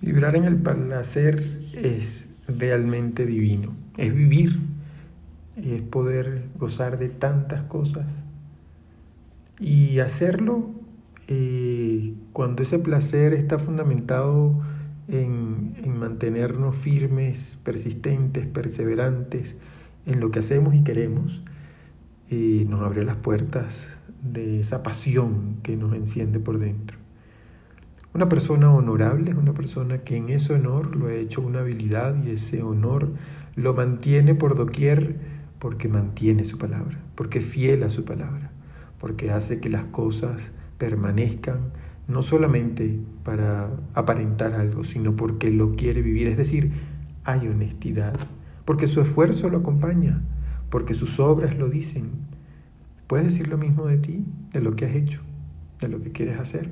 [0.00, 1.42] Vibrar en el placer
[1.72, 4.60] es realmente divino, es vivir,
[5.56, 8.06] es poder gozar de tantas cosas
[9.58, 10.70] y hacerlo
[11.28, 14.60] eh, cuando ese placer está fundamentado
[15.08, 19.56] en, mantenernos firmes, persistentes, perseverantes
[20.04, 21.42] en lo que hacemos y queremos,
[22.30, 26.98] eh, nos abre las puertas de esa pasión que nos enciende por dentro.
[28.16, 32.16] Una persona honorable es una persona que en ese honor lo ha hecho una habilidad
[32.24, 33.10] y ese honor
[33.56, 35.16] lo mantiene por doquier
[35.58, 38.52] porque mantiene su palabra, porque es fiel a su palabra,
[38.98, 41.58] porque hace que las cosas permanezcan
[42.08, 46.28] no solamente para aparentar algo, sino porque lo quiere vivir.
[46.28, 46.72] Es decir,
[47.24, 48.18] hay honestidad,
[48.64, 50.22] porque su esfuerzo lo acompaña,
[50.70, 52.12] porque sus obras lo dicen.
[53.08, 55.20] ¿Puedes decir lo mismo de ti, de lo que has hecho,
[55.82, 56.70] de lo que quieres hacer?